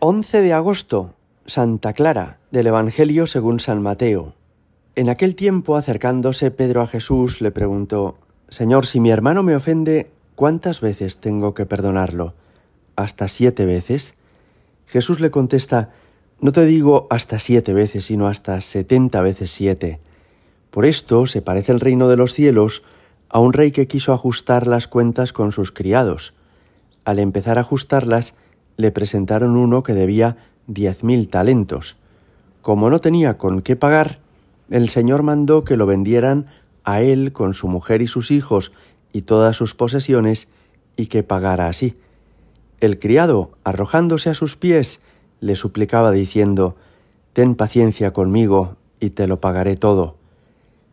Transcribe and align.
11 0.00 0.42
de 0.42 0.52
agosto, 0.52 1.16
Santa 1.44 1.92
Clara, 1.92 2.38
del 2.52 2.68
Evangelio 2.68 3.26
según 3.26 3.58
San 3.58 3.82
Mateo. 3.82 4.34
En 4.94 5.08
aquel 5.08 5.34
tiempo, 5.34 5.74
acercándose 5.74 6.52
Pedro 6.52 6.82
a 6.82 6.86
Jesús, 6.86 7.40
le 7.40 7.50
preguntó, 7.50 8.16
Señor, 8.48 8.86
si 8.86 9.00
mi 9.00 9.10
hermano 9.10 9.42
me 9.42 9.56
ofende, 9.56 10.12
¿cuántas 10.36 10.80
veces 10.80 11.16
tengo 11.16 11.52
que 11.52 11.66
perdonarlo? 11.66 12.34
¿Hasta 12.94 13.26
siete 13.26 13.66
veces? 13.66 14.14
Jesús 14.86 15.18
le 15.18 15.32
contesta, 15.32 15.90
No 16.40 16.52
te 16.52 16.64
digo 16.64 17.08
hasta 17.10 17.40
siete 17.40 17.74
veces, 17.74 18.04
sino 18.04 18.28
hasta 18.28 18.60
setenta 18.60 19.20
veces 19.20 19.50
siete. 19.50 19.98
Por 20.70 20.86
esto 20.86 21.26
se 21.26 21.42
parece 21.42 21.72
el 21.72 21.80
reino 21.80 22.06
de 22.06 22.16
los 22.16 22.34
cielos 22.34 22.84
a 23.28 23.40
un 23.40 23.52
rey 23.52 23.72
que 23.72 23.88
quiso 23.88 24.12
ajustar 24.12 24.68
las 24.68 24.86
cuentas 24.86 25.32
con 25.32 25.50
sus 25.50 25.72
criados. 25.72 26.34
Al 27.04 27.18
empezar 27.18 27.58
a 27.58 27.62
ajustarlas, 27.62 28.34
le 28.78 28.92
presentaron 28.92 29.56
uno 29.56 29.82
que 29.82 29.92
debía 29.92 30.36
diez 30.68 31.02
mil 31.02 31.28
talentos. 31.28 31.96
Como 32.62 32.88
no 32.90 33.00
tenía 33.00 33.36
con 33.36 33.60
qué 33.60 33.74
pagar, 33.74 34.20
el 34.70 34.88
Señor 34.88 35.24
mandó 35.24 35.64
que 35.64 35.76
lo 35.76 35.84
vendieran 35.84 36.46
a 36.84 37.02
él 37.02 37.32
con 37.32 37.54
su 37.54 37.66
mujer 37.66 38.02
y 38.02 38.06
sus 38.06 38.30
hijos 38.30 38.72
y 39.12 39.22
todas 39.22 39.56
sus 39.56 39.74
posesiones, 39.74 40.46
y 40.96 41.06
que 41.06 41.22
pagara 41.24 41.66
así. 41.66 41.96
El 42.80 43.00
criado, 43.00 43.50
arrojándose 43.64 44.30
a 44.30 44.34
sus 44.34 44.56
pies, 44.56 45.00
le 45.40 45.56
suplicaba 45.56 46.12
diciendo, 46.12 46.76
Ten 47.32 47.56
paciencia 47.56 48.12
conmigo, 48.12 48.76
y 49.00 49.10
te 49.10 49.26
lo 49.26 49.40
pagaré 49.40 49.76
todo. 49.76 50.16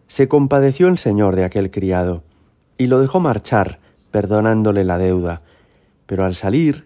Se 0.07 0.27
compadeció 0.27 0.87
el 0.87 0.97
Señor 0.97 1.35
de 1.35 1.43
aquel 1.43 1.69
criado, 1.69 2.23
y 2.77 2.87
lo 2.87 2.99
dejó 2.99 3.19
marchar, 3.19 3.79
perdonándole 4.09 4.85
la 4.85 4.97
deuda. 4.97 5.41
Pero 6.05 6.25
al 6.25 6.35
salir, 6.35 6.85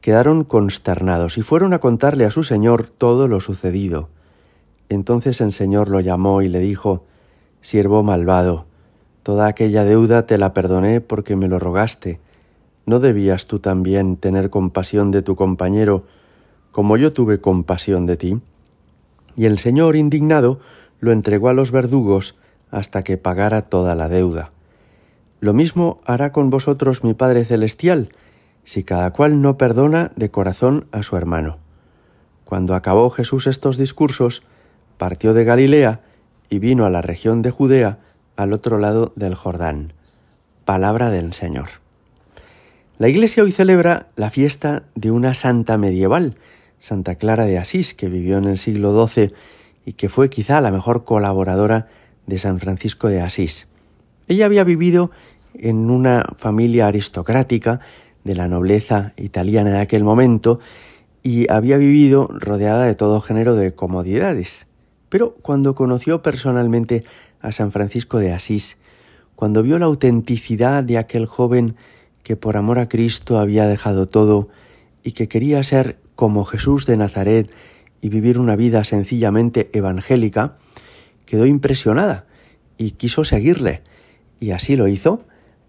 quedaron 0.00 0.44
consternados 0.44 1.38
y 1.38 1.42
fueron 1.42 1.72
a 1.74 1.78
contarle 1.78 2.24
a 2.24 2.30
su 2.30 2.44
señor 2.44 2.86
todo 2.86 3.28
lo 3.28 3.40
sucedido. 3.40 4.08
Entonces 4.88 5.40
el 5.40 5.52
señor 5.52 5.88
lo 5.88 6.00
llamó 6.00 6.42
y 6.42 6.48
le 6.48 6.60
dijo, 6.60 7.04
Siervo 7.60 8.02
malvado, 8.02 8.66
toda 9.22 9.48
aquella 9.48 9.84
deuda 9.84 10.26
te 10.26 10.38
la 10.38 10.54
perdoné 10.54 11.00
porque 11.00 11.36
me 11.36 11.48
lo 11.48 11.58
rogaste. 11.58 12.20
¿No 12.86 13.00
debías 13.00 13.46
tú 13.46 13.58
también 13.58 14.16
tener 14.16 14.48
compasión 14.48 15.10
de 15.10 15.22
tu 15.22 15.36
compañero 15.36 16.04
como 16.70 16.96
yo 16.96 17.12
tuve 17.12 17.40
compasión 17.40 18.06
de 18.06 18.16
ti? 18.16 18.40
Y 19.36 19.44
el 19.44 19.58
señor, 19.58 19.96
indignado, 19.96 20.60
lo 21.00 21.12
entregó 21.12 21.48
a 21.48 21.52
los 21.52 21.70
verdugos 21.70 22.36
hasta 22.70 23.04
que 23.04 23.16
pagara 23.16 23.62
toda 23.62 23.94
la 23.94 24.08
deuda. 24.08 24.52
Lo 25.40 25.52
mismo 25.52 26.00
hará 26.04 26.32
con 26.32 26.50
vosotros 26.50 27.04
mi 27.04 27.14
Padre 27.14 27.44
Celestial, 27.44 28.08
si 28.68 28.84
cada 28.84 29.14
cual 29.14 29.40
no 29.40 29.56
perdona 29.56 30.10
de 30.16 30.30
corazón 30.30 30.88
a 30.92 31.02
su 31.02 31.16
hermano. 31.16 31.56
Cuando 32.44 32.74
acabó 32.74 33.08
Jesús 33.08 33.46
estos 33.46 33.78
discursos, 33.78 34.42
partió 34.98 35.32
de 35.32 35.44
Galilea 35.44 36.02
y 36.50 36.58
vino 36.58 36.84
a 36.84 36.90
la 36.90 37.00
región 37.00 37.40
de 37.40 37.50
Judea, 37.50 38.00
al 38.36 38.52
otro 38.52 38.76
lado 38.76 39.14
del 39.16 39.34
Jordán. 39.34 39.94
Palabra 40.66 41.08
del 41.08 41.32
Señor. 41.32 41.68
La 42.98 43.08
Iglesia 43.08 43.42
hoy 43.42 43.52
celebra 43.52 44.08
la 44.16 44.28
fiesta 44.28 44.82
de 44.94 45.12
una 45.12 45.32
santa 45.32 45.78
medieval, 45.78 46.34
Santa 46.78 47.14
Clara 47.14 47.46
de 47.46 47.56
Asís, 47.56 47.94
que 47.94 48.10
vivió 48.10 48.36
en 48.36 48.44
el 48.44 48.58
siglo 48.58 49.08
XII 49.08 49.32
y 49.86 49.94
que 49.94 50.10
fue 50.10 50.28
quizá 50.28 50.60
la 50.60 50.70
mejor 50.70 51.04
colaboradora 51.04 51.88
de 52.26 52.38
San 52.38 52.60
Francisco 52.60 53.08
de 53.08 53.22
Asís. 53.22 53.66
Ella 54.26 54.44
había 54.44 54.62
vivido 54.62 55.10
en 55.54 55.88
una 55.88 56.22
familia 56.36 56.86
aristocrática 56.86 57.80
de 58.28 58.34
la 58.34 58.46
nobleza 58.46 59.14
italiana 59.16 59.70
de 59.70 59.80
aquel 59.80 60.04
momento 60.04 60.60
y 61.22 61.50
había 61.50 61.78
vivido 61.78 62.28
rodeada 62.28 62.84
de 62.84 62.94
todo 62.94 63.22
género 63.22 63.56
de 63.56 63.74
comodidades. 63.74 64.66
Pero 65.08 65.34
cuando 65.40 65.74
conoció 65.74 66.20
personalmente 66.20 67.04
a 67.40 67.52
San 67.52 67.72
Francisco 67.72 68.18
de 68.18 68.34
Asís, 68.34 68.76
cuando 69.34 69.62
vio 69.62 69.78
la 69.78 69.86
autenticidad 69.86 70.84
de 70.84 70.98
aquel 70.98 71.24
joven 71.24 71.76
que 72.22 72.36
por 72.36 72.58
amor 72.58 72.78
a 72.78 72.90
Cristo 72.90 73.38
había 73.38 73.66
dejado 73.66 74.08
todo 74.08 74.50
y 75.02 75.12
que 75.12 75.26
quería 75.26 75.62
ser 75.62 75.98
como 76.14 76.44
Jesús 76.44 76.84
de 76.84 76.98
Nazaret 76.98 77.50
y 78.02 78.10
vivir 78.10 78.38
una 78.38 78.56
vida 78.56 78.84
sencillamente 78.84 79.70
evangélica, 79.72 80.56
quedó 81.24 81.46
impresionada 81.46 82.26
y 82.76 82.90
quiso 82.90 83.24
seguirle. 83.24 83.80
Y 84.38 84.50
así 84.50 84.76
lo 84.76 84.86
hizo. 84.86 85.24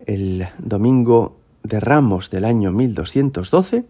El 0.06 0.48
domingo 0.60 1.39
de 1.64 1.80
Ramos 1.80 2.30
del 2.30 2.46
año 2.46 2.72
1212 2.72 3.86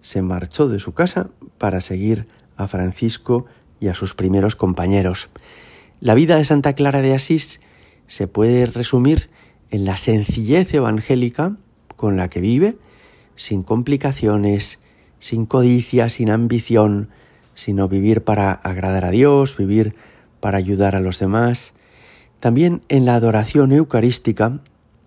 se 0.00 0.22
marchó 0.22 0.68
de 0.68 0.78
su 0.78 0.92
casa 0.92 1.30
para 1.58 1.80
seguir 1.80 2.26
a 2.56 2.68
Francisco 2.68 3.46
y 3.80 3.88
a 3.88 3.94
sus 3.94 4.14
primeros 4.14 4.56
compañeros. 4.56 5.28
La 6.00 6.14
vida 6.14 6.36
de 6.36 6.44
Santa 6.44 6.74
Clara 6.74 7.00
de 7.00 7.14
Asís 7.14 7.60
se 8.06 8.26
puede 8.26 8.66
resumir 8.66 9.30
en 9.70 9.84
la 9.84 9.96
sencillez 9.96 10.72
evangélica 10.74 11.56
con 11.96 12.16
la 12.16 12.28
que 12.28 12.40
vive, 12.40 12.76
sin 13.36 13.62
complicaciones, 13.62 14.78
sin 15.18 15.46
codicia, 15.46 16.08
sin 16.08 16.30
ambición, 16.30 17.08
sino 17.54 17.88
vivir 17.88 18.22
para 18.22 18.52
agradar 18.52 19.04
a 19.04 19.10
Dios, 19.10 19.56
vivir 19.56 19.94
para 20.40 20.58
ayudar 20.58 20.96
a 20.96 21.00
los 21.00 21.18
demás. 21.18 21.72
También 22.40 22.82
en 22.88 23.06
la 23.06 23.14
adoración 23.14 23.72
eucarística 23.72 24.60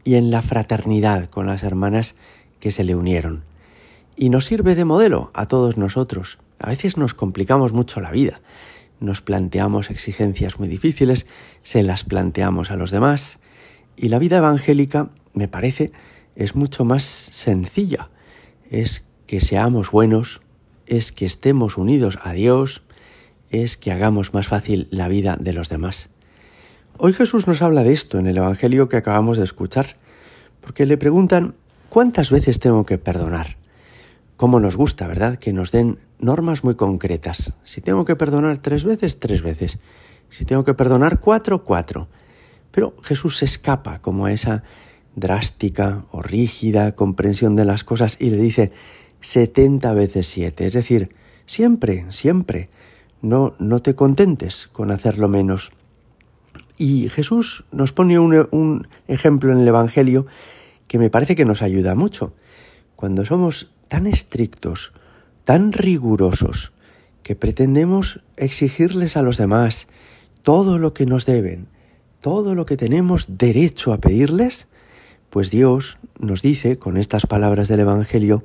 y 0.07 0.15
en 0.15 0.31
la 0.31 0.41
fraternidad 0.41 1.29
con 1.29 1.47
las 1.47 1.63
hermanas 1.63 2.15
que 2.61 2.71
se 2.71 2.85
le 2.85 2.95
unieron. 2.95 3.43
Y 4.15 4.29
nos 4.29 4.45
sirve 4.45 4.73
de 4.73 4.85
modelo 4.85 5.31
a 5.33 5.47
todos 5.47 5.75
nosotros. 5.75 6.37
A 6.59 6.69
veces 6.69 6.95
nos 6.95 7.13
complicamos 7.13 7.73
mucho 7.73 7.99
la 7.99 8.11
vida, 8.11 8.39
nos 9.01 9.19
planteamos 9.19 9.89
exigencias 9.89 10.59
muy 10.59 10.69
difíciles, 10.69 11.25
se 11.61 11.83
las 11.83 12.05
planteamos 12.05 12.71
a 12.71 12.77
los 12.77 12.89
demás, 12.89 13.39
y 13.97 14.07
la 14.07 14.17
vida 14.17 14.37
evangélica, 14.37 15.09
me 15.33 15.49
parece, 15.49 15.91
es 16.37 16.55
mucho 16.55 16.85
más 16.85 17.03
sencilla. 17.03 18.07
Es 18.69 19.05
que 19.25 19.41
seamos 19.41 19.91
buenos, 19.91 20.39
es 20.85 21.11
que 21.11 21.25
estemos 21.25 21.75
unidos 21.75 22.17
a 22.23 22.31
Dios, 22.31 22.81
es 23.49 23.75
que 23.75 23.91
hagamos 23.91 24.33
más 24.33 24.47
fácil 24.47 24.87
la 24.89 25.09
vida 25.09 25.35
de 25.37 25.51
los 25.51 25.67
demás. 25.67 26.09
Hoy 26.99 27.13
Jesús 27.13 27.47
nos 27.47 27.61
habla 27.61 27.83
de 27.83 27.93
esto 27.93 28.17
en 28.17 28.25
el 28.25 28.37
Evangelio 28.37 28.89
que 28.89 28.97
acabamos 28.97 29.37
de 29.37 29.43
escuchar, 29.43 29.97
porque 30.61 30.87
le 30.87 30.97
preguntan, 30.97 31.53
¿cuántas 31.89 32.31
veces 32.31 32.59
tengo 32.59 32.87
que 32.87 32.97
perdonar? 32.97 33.57
¿Cómo 34.35 34.59
nos 34.59 34.75
gusta, 34.75 35.05
verdad? 35.05 35.37
Que 35.37 35.53
nos 35.53 35.71
den 35.71 35.99
normas 36.17 36.63
muy 36.63 36.73
concretas. 36.73 37.53
Si 37.63 37.81
tengo 37.81 38.03
que 38.03 38.15
perdonar 38.15 38.57
tres 38.57 38.83
veces, 38.83 39.19
tres 39.19 39.43
veces. 39.43 39.77
Si 40.31 40.43
tengo 40.43 40.63
que 40.63 40.73
perdonar 40.73 41.19
cuatro, 41.19 41.63
cuatro. 41.63 42.07
Pero 42.71 42.95
Jesús 43.03 43.37
se 43.37 43.45
escapa 43.45 43.99
como 43.99 44.25
a 44.25 44.31
esa 44.31 44.63
drástica 45.15 46.05
o 46.09 46.23
rígida 46.23 46.95
comprensión 46.95 47.55
de 47.55 47.65
las 47.65 47.83
cosas 47.83 48.17
y 48.19 48.31
le 48.31 48.37
dice 48.37 48.71
setenta 49.21 49.93
veces 49.93 50.25
siete. 50.25 50.65
Es 50.65 50.73
decir, 50.73 51.13
siempre, 51.45 52.07
siempre. 52.09 52.69
No, 53.21 53.53
no 53.59 53.83
te 53.83 53.93
contentes 53.93 54.67
con 54.73 54.89
hacerlo 54.89 55.27
menos. 55.27 55.71
Y 56.77 57.09
Jesús 57.09 57.65
nos 57.71 57.91
pone 57.91 58.19
un, 58.19 58.87
ejemplo 59.07 59.51
en 59.51 59.59
el 59.59 59.67
Evangelio 59.67 60.27
que 60.87 60.99
me 60.99 61.09
parece 61.09 61.35
que 61.35 61.45
nos 61.45 61.61
ayuda 61.61 61.95
mucho. 61.95 62.33
Cuando 62.95 63.25
somos 63.25 63.71
tan 63.87 64.05
estrictos, 64.05 64.93
tan 65.43 65.73
rigurosos, 65.73 66.71
que 67.23 67.35
pretendemos 67.35 68.21
exigirles 68.37 69.17
a 69.17 69.21
los 69.21 69.37
demás 69.37 69.87
todo 70.43 70.77
lo 70.77 70.93
que 70.93 71.05
nos 71.05 71.25
deben, 71.25 71.67
todo 72.21 72.55
lo 72.55 72.65
que 72.65 72.77
tenemos 72.77 73.25
derecho 73.27 73.91
a 73.91 73.97
pedirles, 73.97 74.67
pues 75.29 75.51
Dios 75.51 75.97
nos 76.19 76.41
dice 76.41 76.77
con 76.77 76.95
estas 76.95 77.25
palabras 77.25 77.67
del 77.67 77.81
Evangelio 77.81 78.43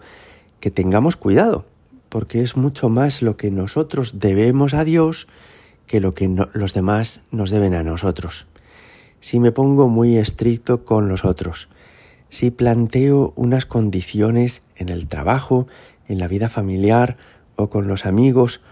que 0.58 0.70
tengamos 0.70 1.16
cuidado, 1.16 1.64
porque 2.08 2.42
es 2.42 2.56
mucho 2.56 2.88
más 2.88 3.22
lo 3.22 3.36
que 3.36 3.50
nosotros 3.50 4.18
debemos 4.18 4.74
a 4.74 4.84
Dios 4.84 5.28
que 5.92 6.00
lo 6.00 6.14
que 6.14 6.26
los 6.54 6.72
demás 6.72 7.20
nos 7.32 7.50
deben 7.50 7.74
a 7.74 7.82
nosotros. 7.82 8.46
Si 9.20 9.38
me 9.38 9.52
pongo 9.52 9.88
muy 9.88 10.16
estricto 10.16 10.86
con 10.86 11.06
los 11.10 11.26
otros, 11.26 11.68
si 12.30 12.50
planteo 12.50 13.34
unas 13.36 13.66
condiciones 13.66 14.62
en 14.76 14.88
el 14.88 15.06
trabajo, 15.06 15.66
en 16.08 16.18
la 16.18 16.28
vida 16.28 16.48
familiar 16.48 17.18
o 17.56 17.68
con 17.68 17.88
los 17.88 18.06
amigos 18.06 18.62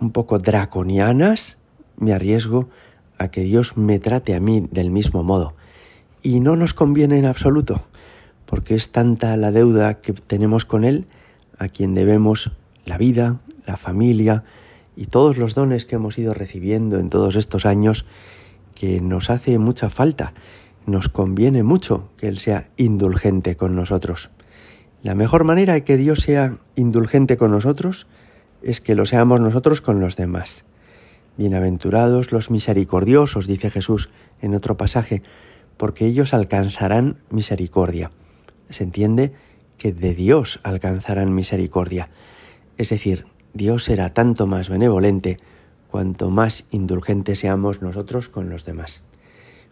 un 0.00 0.12
poco 0.12 0.38
draconianas, 0.38 1.58
me 1.98 2.14
arriesgo 2.14 2.70
a 3.18 3.28
que 3.28 3.42
Dios 3.42 3.76
me 3.76 3.98
trate 3.98 4.34
a 4.34 4.40
mí 4.40 4.66
del 4.70 4.90
mismo 4.90 5.22
modo. 5.22 5.52
Y 6.22 6.40
no 6.40 6.56
nos 6.56 6.72
conviene 6.72 7.18
en 7.18 7.26
absoluto, 7.26 7.82
porque 8.46 8.76
es 8.76 8.92
tanta 8.92 9.36
la 9.36 9.52
deuda 9.52 10.00
que 10.00 10.14
tenemos 10.14 10.64
con 10.64 10.84
Él, 10.84 11.04
a 11.58 11.68
quien 11.68 11.92
debemos 11.92 12.50
la 12.86 12.96
vida, 12.96 13.40
la 13.66 13.76
familia 13.76 14.44
y 14.96 15.06
todos 15.06 15.38
los 15.38 15.54
dones 15.54 15.84
que 15.86 15.96
hemos 15.96 16.18
ido 16.18 16.34
recibiendo 16.34 16.98
en 16.98 17.10
todos 17.10 17.36
estos 17.36 17.66
años, 17.66 18.06
que 18.74 19.00
nos 19.00 19.30
hace 19.30 19.58
mucha 19.58 19.90
falta. 19.90 20.32
Nos 20.86 21.08
conviene 21.08 21.62
mucho 21.62 22.08
que 22.16 22.28
Él 22.28 22.38
sea 22.38 22.68
indulgente 22.76 23.56
con 23.56 23.76
nosotros. 23.76 24.30
La 25.02 25.14
mejor 25.14 25.44
manera 25.44 25.74
de 25.74 25.84
que 25.84 25.96
Dios 25.96 26.20
sea 26.20 26.58
indulgente 26.76 27.36
con 27.36 27.50
nosotros 27.50 28.06
es 28.62 28.80
que 28.80 28.94
lo 28.94 29.06
seamos 29.06 29.40
nosotros 29.40 29.80
con 29.80 30.00
los 30.00 30.16
demás. 30.16 30.64
Bienaventurados 31.36 32.30
los 32.30 32.50
misericordiosos, 32.50 33.46
dice 33.46 33.70
Jesús 33.70 34.10
en 34.40 34.54
otro 34.54 34.76
pasaje, 34.76 35.22
porque 35.76 36.06
ellos 36.06 36.34
alcanzarán 36.34 37.16
misericordia. 37.30 38.10
Se 38.68 38.84
entiende 38.84 39.32
que 39.78 39.92
de 39.92 40.14
Dios 40.14 40.60
alcanzarán 40.62 41.34
misericordia. 41.34 42.10
Es 42.76 42.90
decir, 42.90 43.26
Dios 43.54 43.84
será 43.84 44.10
tanto 44.10 44.46
más 44.46 44.68
benevolente 44.68 45.36
cuanto 45.90 46.30
más 46.30 46.64
indulgentes 46.70 47.40
seamos 47.40 47.82
nosotros 47.82 48.28
con 48.28 48.48
los 48.48 48.64
demás. 48.64 49.02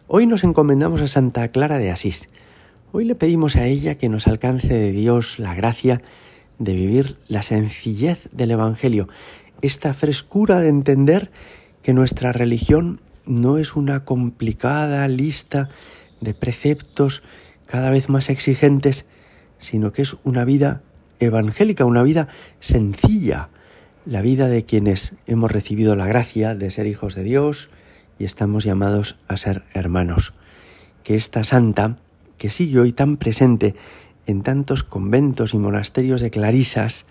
Hoy 0.07 0.27
nos 0.27 0.43
encomendamos 0.43 1.01
a 1.01 1.07
Santa 1.07 1.47
Clara 1.47 1.79
de 1.79 1.89
Asís. 1.89 2.29
Hoy 2.91 3.05
le 3.05 3.15
pedimos 3.15 3.55
a 3.55 3.65
ella 3.65 3.95
que 3.95 4.09
nos 4.09 4.27
alcance 4.27 4.71
de 4.71 4.91
Dios 4.91 5.39
la 5.39 5.55
gracia 5.55 6.01
de 6.59 6.73
vivir 6.73 7.17
la 7.27 7.41
sencillez 7.41 8.29
del 8.31 8.51
Evangelio, 8.51 9.07
esta 9.63 9.95
frescura 9.95 10.59
de 10.59 10.69
entender 10.69 11.31
que 11.81 11.93
nuestra 11.93 12.31
religión 12.33 12.99
no 13.25 13.57
es 13.57 13.75
una 13.75 14.05
complicada 14.05 15.07
lista 15.07 15.69
de 16.19 16.35
preceptos 16.35 17.23
cada 17.65 17.89
vez 17.89 18.09
más 18.09 18.29
exigentes, 18.29 19.05
sino 19.57 19.91
que 19.91 20.03
es 20.03 20.17
una 20.23 20.45
vida 20.45 20.83
evangélica, 21.19 21.85
una 21.85 22.03
vida 22.03 22.27
sencilla, 22.59 23.49
la 24.05 24.21
vida 24.21 24.47
de 24.47 24.65
quienes 24.65 25.15
hemos 25.27 25.51
recibido 25.51 25.95
la 25.95 26.07
gracia 26.07 26.55
de 26.55 26.71
ser 26.71 26.87
hijos 26.87 27.15
de 27.15 27.23
Dios 27.23 27.69
y 28.17 28.25
estamos 28.25 28.63
llamados 28.63 29.17
a 29.27 29.37
ser 29.37 29.63
hermanos. 29.73 30.33
Que 31.03 31.15
esta 31.15 31.43
santa, 31.43 31.97
que 32.37 32.49
sigue 32.49 32.79
hoy 32.79 32.93
tan 32.93 33.17
presente 33.17 33.75
en 34.25 34.41
tantos 34.41 34.83
conventos 34.83 35.53
y 35.53 35.57
monasterios 35.57 36.21
de 36.21 36.31
clarisas, 36.31 37.05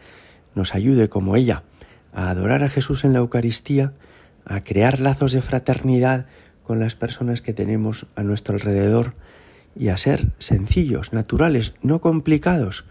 nos 0.54 0.74
ayude 0.74 1.08
como 1.08 1.36
ella 1.36 1.62
a 2.12 2.30
adorar 2.30 2.62
a 2.64 2.68
Jesús 2.68 3.04
en 3.04 3.12
la 3.12 3.20
Eucaristía, 3.20 3.92
a 4.44 4.62
crear 4.62 4.98
lazos 4.98 5.32
de 5.32 5.42
fraternidad 5.42 6.26
con 6.64 6.80
las 6.80 6.96
personas 6.96 7.40
que 7.40 7.52
tenemos 7.52 8.06
a 8.16 8.24
nuestro 8.24 8.54
alrededor 8.54 9.14
y 9.76 9.88
a 9.88 9.96
ser 9.96 10.32
sencillos, 10.38 11.12
naturales, 11.12 11.74
no 11.82 12.00
complicados, 12.00 12.84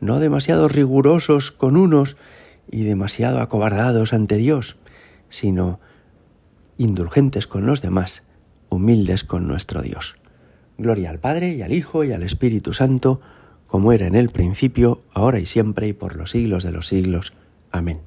no 0.00 0.18
demasiado 0.18 0.68
rigurosos 0.68 1.50
con 1.50 1.76
unos 1.76 2.16
y 2.70 2.84
demasiado 2.84 3.40
acobardados 3.40 4.12
ante 4.12 4.36
Dios, 4.36 4.76
sino 5.28 5.80
indulgentes 6.78 7.46
con 7.46 7.66
los 7.66 7.82
demás, 7.82 8.24
humildes 8.68 9.24
con 9.24 9.46
nuestro 9.46 9.82
Dios. 9.82 10.16
Gloria 10.78 11.10
al 11.10 11.20
Padre 11.20 11.54
y 11.54 11.62
al 11.62 11.72
Hijo 11.72 12.04
y 12.04 12.12
al 12.12 12.22
Espíritu 12.22 12.72
Santo, 12.72 13.20
como 13.66 13.92
era 13.92 14.06
en 14.06 14.14
el 14.14 14.28
principio, 14.28 15.00
ahora 15.12 15.38
y 15.38 15.46
siempre 15.46 15.88
y 15.88 15.92
por 15.92 16.16
los 16.16 16.30
siglos 16.30 16.64
de 16.64 16.72
los 16.72 16.88
siglos. 16.88 17.32
Amén. 17.70 18.00